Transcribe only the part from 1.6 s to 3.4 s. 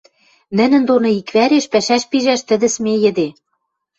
пӓшӓш пижӓш тӹдӹ смейӹде